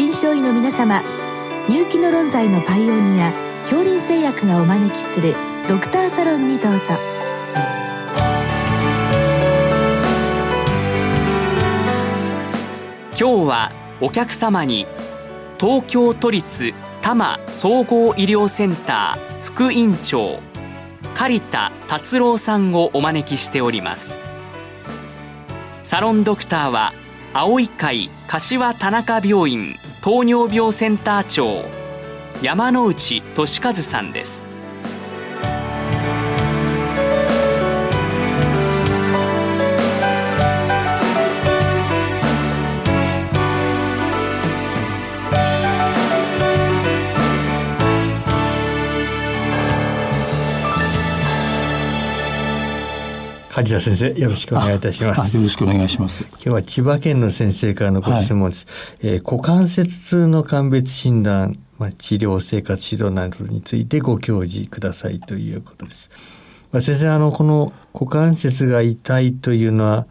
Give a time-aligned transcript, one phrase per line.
[0.00, 1.02] 臨床医の皆様
[1.68, 3.30] 入気の論剤のパイオニア
[3.64, 5.34] 恐林製薬がお招きする
[5.68, 6.78] ドクターサロンにどうぞ。
[13.10, 14.86] 今日はお客様に
[15.58, 16.72] 東京都立
[17.02, 20.38] 多摩総合医療センター副院長
[21.14, 24.22] 刈田達郎さんをお招きしております。
[25.84, 26.94] サロンドクターは
[27.34, 31.62] 青い会柏田中病院糖尿病センター長
[32.40, 34.49] 山内俊和さんです。
[53.60, 55.36] 梶田先生よろしくお願いいたします。
[55.36, 56.22] よろしくお願いします。
[56.22, 58.66] 今日は千葉県の先生からのご質問です、
[59.02, 66.10] はい、えー、股関節痛の鑑別診断まあ、治療生活指導などについてご教示くださいということです。
[66.72, 70.06] まあ、先生あのこの股関節が痛いというのは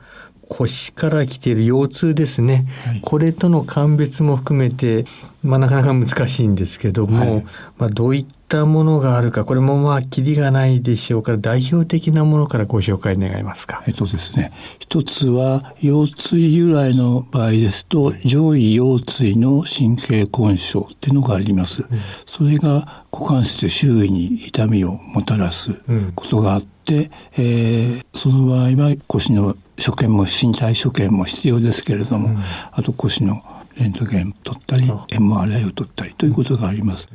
[0.47, 5.05] 腰から来ている腰痛ですね、はい、これとの鑑別も含めて、
[5.41, 7.45] まあ、なかなか難しいんですけども、はい、
[7.77, 13.83] まあ、どういっったものがあるか、これもまあ、きりがないでしょうから、代表的なものからご紹介願いますか。
[13.85, 21.83] えっとですね、一つは、腰椎由来の場合ですと、上位腰椎の神経根症っていうのがあります。
[21.83, 25.73] うん、それが股関節周囲に痛みをもたらす
[26.15, 33.43] ことがあって、うん、えー、その場合は腰の所見も身体所見も必要ですけれども、うん、あと腰の
[33.79, 37.07] レントゲン取ったり MRI を取ったりということがあります。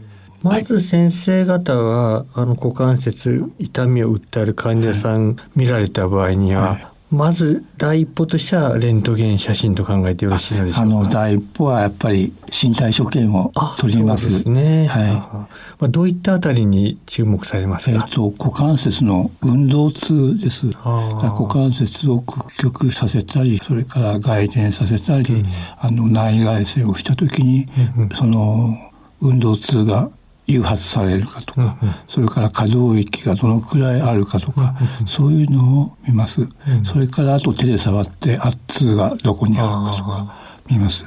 [0.43, 10.99] まず先生方は、あの股関節痛みを訴える患者さん見られた場合には、はい、まず第一歩としてはレントゲン写真と考えてよろしいのでしょうか。
[10.99, 14.33] あの第一歩はやっぱり身体所見を取ります。
[14.33, 14.87] ですね。
[14.87, 15.13] はい。
[15.13, 15.49] ま
[15.81, 17.93] あどういったあたりに注目されますか？
[17.93, 20.67] えっ、と股関節の運動痛です。
[20.67, 25.47] 股関節を屈曲させたり、それから外転させたり、うん、
[25.79, 28.75] あの内外旋をしたときに、うんうん、その
[29.21, 30.11] 運動痛が
[30.47, 40.35] 誘発されるかとか、うんうん、それから可動域がどのくらいあるかとか、うんうん、そういうのを見ます、うん、それからあと手で触って圧痛がどこにあるかとか
[40.71, 41.05] 見ます。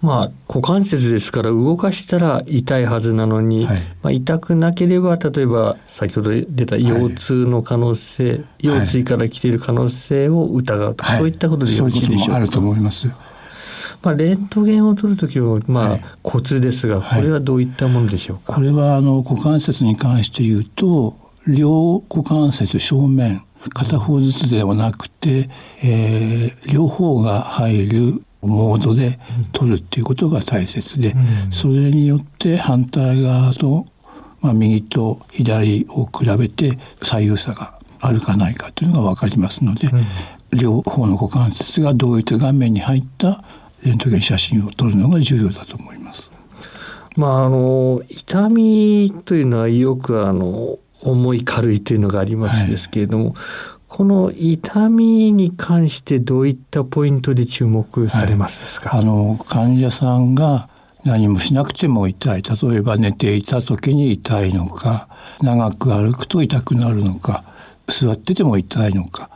[0.00, 12.34] まあ股関節ですから動かしたら痛いはずなのに、はい、まあ、痛くなければ例えば先ほど出た腰痛の可能性、はい、腰椎から来ている可能性を疑うと、はい、そういったことでよろしいでしょうか？
[12.34, 13.06] あると思います。
[14.02, 18.54] まあ、レントゲンを取るときは、まあ、コツですが、これはどういったものでしょうか？
[18.54, 23.42] これは、あの、股関節に関して言うと、両股関節正面、
[23.74, 25.48] 片方ずつではなくて、
[25.82, 29.20] えー、両方が入るモードで
[29.52, 33.86] 取るっていうことが大切で、うん、それによって反対側と、
[34.40, 43.44] まあ、右と左を比べて左右差があるかないかというのが分かりますので、うん、両方の股関節が同一顔面に入った
[43.84, 46.30] レントゲン写真を撮るのが重要だと思います。
[47.16, 53.34] まあ、あの痛みというのはよくあの重い軽いというのがありますですけれども、はい、
[53.88, 60.70] この痛みに関してどういったポイントで注目されますですか、はい、あの患者さんが
[61.04, 62.42] 何もしなくても痛い。
[62.42, 65.08] 例えば寝ていた時に痛いのか
[65.42, 67.44] 長く歩くと痛くなるのか
[67.88, 69.28] 座ってても痛いのか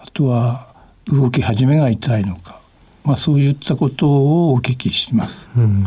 [0.00, 0.74] あとは
[1.06, 2.57] 動き始めが痛いのか
[3.08, 5.48] まあ、そういったことをお聞きします。
[5.56, 5.84] うん。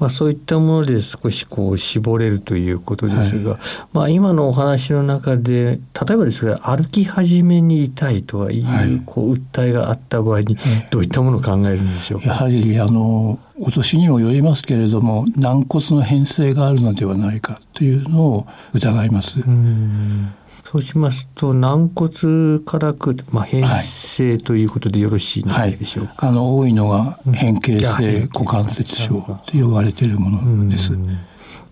[0.00, 3.60] まあ、そういったもので少しこう絞れるということですが、はい、
[3.92, 10.56] まあ、今のお話の中で例えばですが歩き始めに痛いとはいう,、こう訴えがあった場合に
[10.90, 12.20] どういったものを考えるんでしょう？
[12.20, 19.40] か、やはりあのお年にもよりますけれども軟骨の変性があるのではないかというのを疑います。
[19.40, 20.34] うん
[20.74, 30.90] そうしますと軟骨からく、まあ、変性ということでよろしいのでしょうか、はい、あの多いのが変形性股関節症と呼ばれているものです。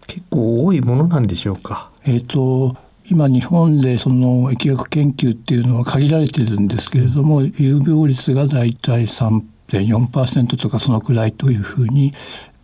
[0.07, 1.91] 結構多いものなんでしょうか？
[2.05, 2.77] えっ、ー、と
[3.11, 12.13] 今日本でその疫学研究っていうのは限られてるんですけれども有病率がだいたい3.4%とかそのくらいというふうに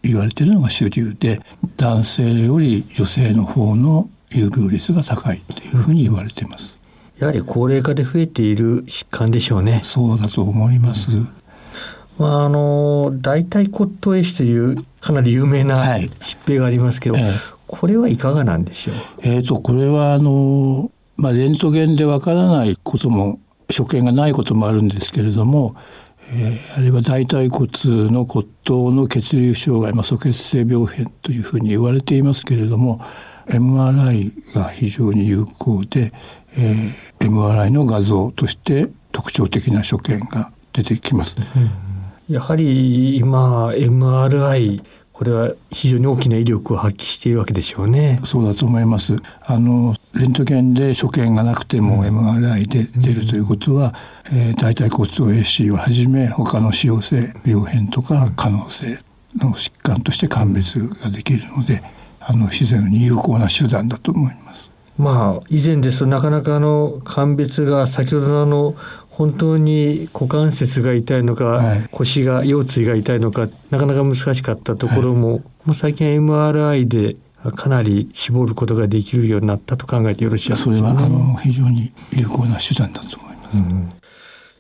[0.05, 1.41] 言われているのが主流で
[1.77, 6.75] 男性より女性の方の有病率が高いというふうに言われています。
[7.19, 9.81] やはり高齢化で増えている疾患でしょうね。
[9.85, 11.17] そうだと思います。
[11.17, 11.29] うん、
[12.19, 16.11] まああの大腿骨頭壊死というかなり有名な疾
[16.47, 17.33] 病がありますけど、はいえ
[17.67, 18.95] これはいかがなんでしょう？
[19.21, 23.39] えっ、ー、とこれはあのまあレントゲンでわからないことも
[23.69, 25.77] 所見がないこともあるんですけれども、
[26.33, 27.69] えー、あるいは大腿骨
[28.11, 33.03] の骨頭の血流障害、まあ、素血性病変というふうに言われていますけれども
[33.49, 36.13] MRI が非常に有効で、
[36.57, 41.37] えー、MRI の画像として特徴的な所見が出てきます。
[42.29, 44.83] うん、やはり今 MRI
[45.19, 48.21] これは非常に大きな威力を発揮しているわけでしょうね。
[48.25, 49.17] そうだと思います。
[49.43, 53.95] あのレントゲンで所見がなくても MRI で出るということは、
[54.31, 59.01] うん、えー、大腿骨頭 AC をはじめ他の腫瘍性病変とか可能性
[59.37, 61.83] の疾患として鑑別ができるので、
[62.31, 64.71] あの非常に有効な手段だと思います。
[64.99, 68.75] まあ以前ですとなかなかあの鑑別が先ほどのあの
[69.09, 77.17] 本当に股関節が痛いのか、はい、腰が腰椎が痛いのかなかなか難しかったところも、はい、もう最近 MRI で
[77.57, 83.59] かなり絞ることができるようになったと考えてよろしいですか、ね、それはあの非常に有効な手段だと思います。
[83.59, 83.89] うん、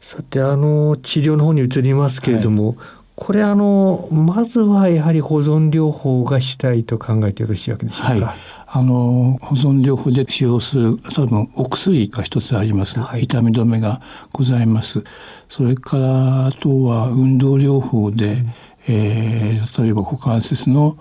[0.00, 2.76] さてあの治療の方に移りますけれども、はい、
[3.20, 8.37] これあのまずはやはり保存療法がしたいと考えてよろしいわけでしょうか。
[8.69, 14.00] あの保存療法で使用する多分お薬が一つあります、はい、痛み止めが
[14.32, 15.03] ございます。
[15.49, 18.55] それからあとは運動療法で、うん、
[18.87, 20.97] えー、例えば股関節の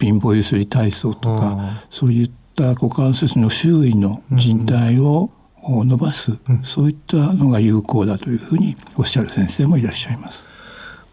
[0.00, 5.30] 貧乏ゆすり体操とかそういった股関節の周囲の人体を
[5.62, 10.49] 伸ばす、うん、そういったのが有効だというふうにおっしゃる先生もいらっしゃいます。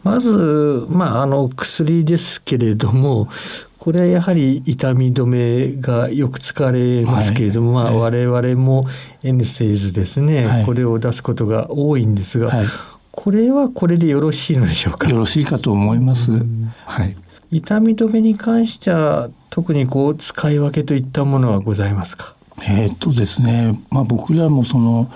[0.08, 3.28] まず、まあ、あの薬ですけれども
[3.78, 8.84] これはやはり痛み止めがよく使われますけれども、はい、まあ、我々も
[9.24, 12.66] エンセイズですね、はい、これを出すことが多いんですが、はい、
[13.12, 15.10] これはこれでよろしいのでしょうか？
[15.10, 16.32] よろしいかと思います。
[16.86, 17.16] はい、
[17.52, 22.36] 痛み止めに関しては特にこう使い分けといったものはございますか？
[22.62, 25.12] えー、っとですね、まあ、僕らもその、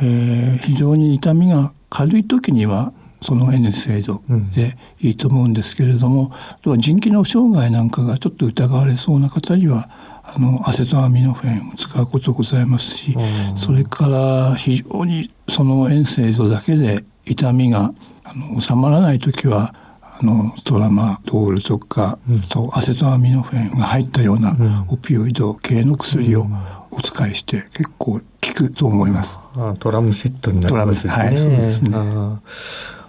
[0.00, 2.92] ー、非常に痛みが軽い時には
[3.22, 4.22] その N 制度
[4.54, 6.32] でいいと思うんですけれども、
[6.64, 9.88] うん、腎機能障害なんかがちょっと疑われそうな方には
[10.24, 17.92] あのアセトアミノフェンを使うことございますし、うん、それから非常にその N 製度だけで痛みが
[18.24, 26.46] あの収まらない時はあのトラマドールとか、うん、とアセトアミノフェンが入ったようなオピオイド系の薬を
[26.90, 28.20] お使いして結構効
[28.54, 29.38] くと思います。
[29.56, 31.12] あトラムセットになりますね。
[31.12, 31.90] はい、そうですね。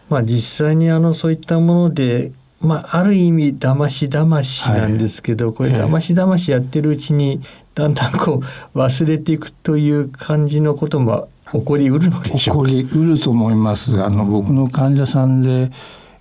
[0.09, 7.41] まあ、実際にあのそういったもので、まあ、ある意味だましだましなんですけど、はい、これだましだましやってるうちに
[7.75, 8.41] だんだんこ
[8.73, 12.69] う忘れていくという感じのことも起こりうるのでしょうか？
[12.69, 14.01] 起こりうると思います。
[14.01, 15.71] あの僕の患者さんで、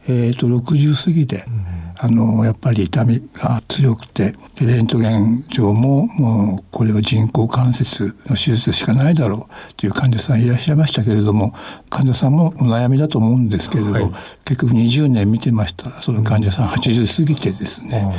[0.09, 11.55] えーと、と60過ぎで、うんあのやっぱり痛みが強くてレントゲン上ももうこれは人工関節の手術しかないだろうという患者さんいらっしゃいましたけれども
[11.91, 14.11] 患者さんもお悩みだと思うんですけれど、はい、
[14.45, 18.13] 結局20年見てましたらその患者さん80過ぎてですね、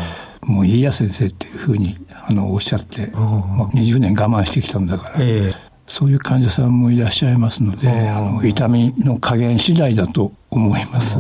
[0.43, 5.53] もういいや先生っていうふうにあのおっしゃって、まあ、20年我慢してきたんだから、えー、
[5.87, 11.19] そういう患者さんもいらっしゃいますのであの痛みの加減次第だと思います。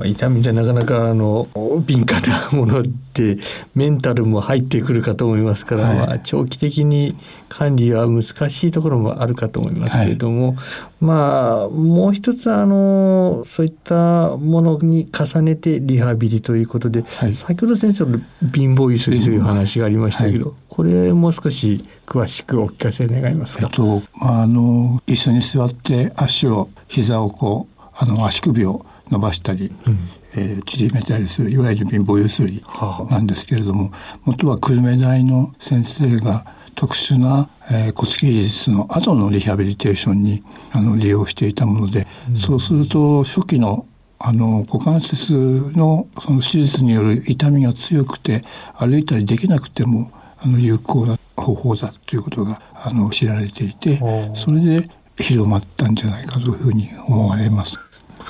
[0.00, 1.46] まあ、痛みでなかなかあの
[1.86, 3.36] 敏感なものって
[3.74, 7.14] メンタルも入ってくるかと思いますから、はい、まあ、長期的に
[7.50, 10.56] 管理は難しいところもあるかと思いますけれども、はい、
[11.00, 18.18] まあもう一つあのそういったものに重ねてリハビリということで、はい、先ほど先生の
[18.54, 23.66] 貧乏ゆすりという話がありましたけど、これもう少し詳しくお聞かせ願いますか？
[23.66, 29.98] えっと、あの一緒に座って足を膝をこうあの足首を伸ばしたり、うん、
[30.34, 32.64] えー、縮めたりするいわゆる貧乏ゆすり
[33.10, 43.86] なんですけれども、はあ、元は久留米大の先生が特殊な、えー、骨切り術の後のリハビリテーションにあの利用していたもので、うん、そうすると初期の
[44.22, 45.32] あの股関節
[45.74, 48.44] のその手術による痛みが強くて
[48.76, 53.98] 歩いたりできなくてもあの有効な方法だということがあの知られていて
[54.34, 57.78] それで広まったんじゃないかというふうに思われます。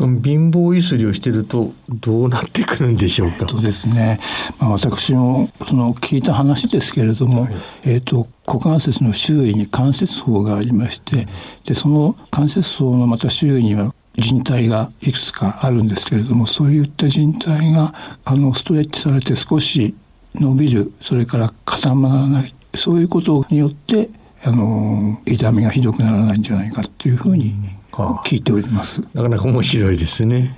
[0.00, 3.46] その貧乏ゆすりをしてるとどうなってくるんでしょうか？
[3.46, 4.18] そうですね。
[4.58, 7.54] まあ、私もその聞いた話ですけれども、はい、
[7.84, 11.28] えっ、と股関節の周囲に関節層がありまして、
[11.66, 17.92] でその関節層のまた周囲には人体がいくつかあるんですけれども、そういった人体が
[18.24, 19.94] あのストレッチされて少し
[20.34, 24.08] 伸びる、それから固まらない、そういうことによって
[24.44, 27.54] あの痛みがひどくならないんじゃないかというふうに
[27.90, 29.02] 聞いております。
[29.14, 30.56] なかなか面白いですね。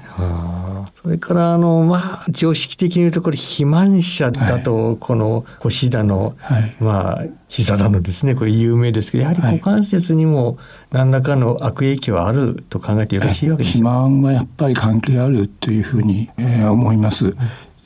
[1.03, 8.35] それからあのまあ常識的に言うとこれ肥満者だとこの腰だの、はい、まあ膝だのですね。
[8.35, 10.59] これ有名ですけどやはり股関節にも
[10.91, 13.79] 何らかの悪影響はあると考えてよろしいわけです。
[13.79, 17.33] か、肥満はやっぱり関係あるというふうに、えー、思います。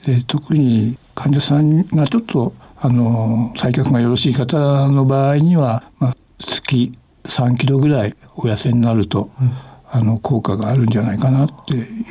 [0.05, 6.93] で特に患者さんがちょっとあの採脚がよろしい方の場合には、まあ、月
[7.27, 9.53] 3キロぐらいお痩せになると、うん、
[9.91, 11.55] あの効果があるんじゃないかなって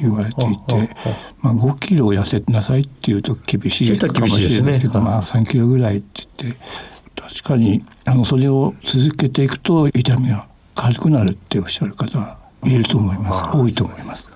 [0.02, 0.90] 言われていて、
[1.42, 6.60] まあ、5キロ痩せなさいっていうと厳しいかもしれないですけど、ね、まあ、3キロぐらいって言って
[7.22, 13.58] 確かにあのそれを続けていくと痛みが軽くなるっておっしゃる方はいると思います。
[13.58, 14.35] 多いと思います。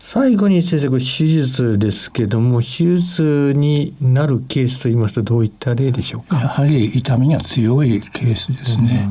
[0.00, 6.40] 最後に先生これ手術ですけども手術になるケースといいますとどういった例でしょうか？
[6.40, 9.08] やはり痛みが強いケースですね。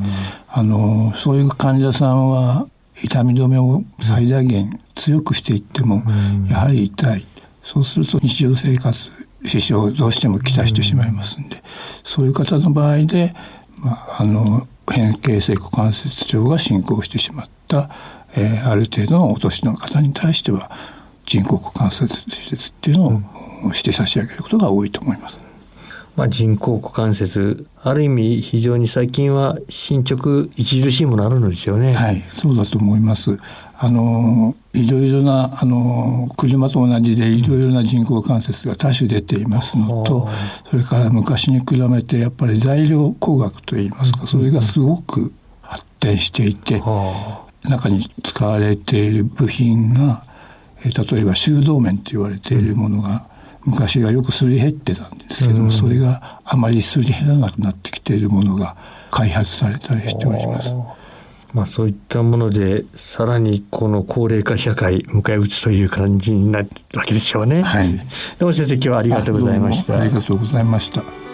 [0.49, 2.67] あのそういう患者さんは
[3.01, 6.03] 痛み止めを最大限強くしていっても
[6.49, 7.25] やはり痛い。
[7.63, 8.97] そうすると日常生活
[9.45, 11.63] 支障をどうしてもきたしてしまいますんで、
[12.03, 13.33] そういう方の場合で、
[13.81, 17.89] まあ、あの変形性股関節症が進行してしまった
[18.35, 20.71] えー、ある程度のお年の方に対しては
[21.25, 23.23] 人工股関節施設っていうの
[23.69, 25.39] をして差し上げることが多いと思います。
[26.15, 31.93] まあ、人工股関節ある意味非常に最近は進捗著しいものあるのですよね。
[31.93, 33.39] はい、そうだと思います。
[33.81, 40.27] あのいろいろなあの車と同じでいろいろな人工関節が多種出ていますのと、
[40.69, 45.31] それから昔に比べてやっぱり材料工学といいますか、それがすごく
[45.61, 46.81] 発展していて、
[47.69, 50.23] 中に使われている部品が、
[50.83, 53.27] えー、例えば修道面と言われているものが、
[53.65, 58.75] 昔はよくすり減ってたんですけども、うん、それがあまりすり減らなくなってきているものが
[59.11, 60.73] 開発されたりしております。
[61.53, 67.63] まあ、そういったものでさらにこの高齢化社会迎え撃つという感じになるわけでしょうね。
[67.63, 67.89] はい。
[67.97, 68.03] ど
[68.41, 69.99] うも先生今日はありがとうございました。
[69.99, 71.28] ありがとうございました。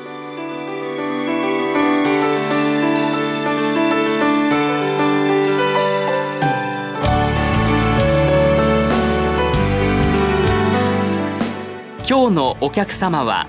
[12.26, 13.46] 今日のお客様は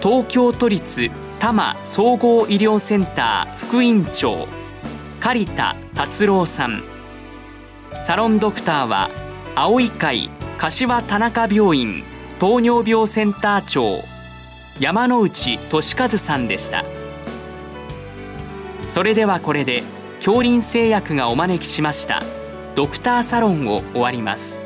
[0.00, 1.10] 東京都立
[1.40, 4.46] 多摩総合医療センター副院長
[5.18, 6.80] 刈田達郎さん。
[8.00, 9.10] サロンドクターは
[9.56, 12.04] 青い会柏田中病院
[12.38, 14.04] 糖尿病センター長
[14.78, 16.84] 山内俊和さんでした。
[18.86, 19.82] それではこれで
[20.18, 22.22] 恐林製薬がお招きしました
[22.76, 24.60] ドクターサロンを終わります。